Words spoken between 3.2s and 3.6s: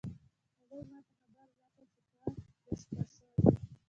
ده